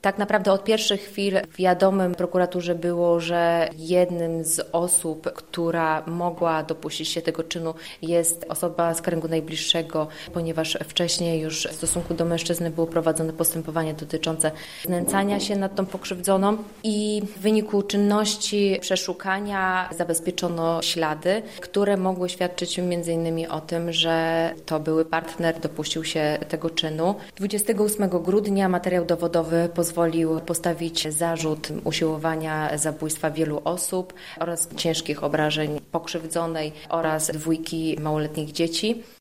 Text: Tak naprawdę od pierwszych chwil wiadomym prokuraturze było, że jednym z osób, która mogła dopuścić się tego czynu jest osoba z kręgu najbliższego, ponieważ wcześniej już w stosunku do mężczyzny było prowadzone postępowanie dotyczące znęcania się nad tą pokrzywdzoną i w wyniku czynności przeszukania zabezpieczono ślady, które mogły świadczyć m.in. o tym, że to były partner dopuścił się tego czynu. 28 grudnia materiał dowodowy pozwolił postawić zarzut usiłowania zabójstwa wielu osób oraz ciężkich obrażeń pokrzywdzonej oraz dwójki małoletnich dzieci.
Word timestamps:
Tak 0.00 0.18
naprawdę 0.18 0.52
od 0.52 0.64
pierwszych 0.64 1.00
chwil 1.00 1.38
wiadomym 1.58 2.14
prokuraturze 2.14 2.74
było, 2.74 3.20
że 3.20 3.68
jednym 3.76 4.44
z 4.44 4.68
osób, 4.72 5.32
która 5.32 6.02
mogła 6.06 6.62
dopuścić 6.62 7.08
się 7.08 7.22
tego 7.22 7.44
czynu 7.44 7.74
jest 8.02 8.46
osoba 8.48 8.94
z 8.94 9.02
kręgu 9.02 9.28
najbliższego, 9.28 10.08
ponieważ 10.32 10.78
wcześniej 10.88 11.40
już 11.40 11.66
w 11.66 11.72
stosunku 11.72 12.14
do 12.14 12.24
mężczyzny 12.24 12.70
było 12.70 12.86
prowadzone 12.86 13.32
postępowanie 13.32 13.94
dotyczące 13.94 14.50
znęcania 14.84 15.40
się 15.40 15.56
nad 15.56 15.74
tą 15.74 15.86
pokrzywdzoną 15.86 16.56
i 16.82 17.22
w 17.36 17.40
wyniku 17.40 17.82
czynności 17.82 18.78
przeszukania 18.80 19.88
zabezpieczono 19.98 20.82
ślady, 20.82 21.42
które 21.60 21.96
mogły 21.96 22.28
świadczyć 22.28 22.78
m.in. 22.78 23.50
o 23.50 23.60
tym, 23.60 23.92
że 23.92 24.50
to 24.66 24.80
były 24.80 25.04
partner 25.04 25.60
dopuścił 25.60 26.04
się 26.04 26.38
tego 26.48 26.70
czynu. 26.70 27.14
28 27.36 28.08
grudnia 28.08 28.68
materiał 28.68 29.04
dowodowy 29.04 29.68
pozwolił 29.88 30.40
postawić 30.40 31.08
zarzut 31.08 31.68
usiłowania 31.84 32.78
zabójstwa 32.78 33.30
wielu 33.30 33.60
osób 33.64 34.14
oraz 34.40 34.68
ciężkich 34.76 35.24
obrażeń 35.24 35.80
pokrzywdzonej 35.92 36.72
oraz 36.88 37.30
dwójki 37.30 37.96
małoletnich 38.00 38.52
dzieci. 38.52 39.02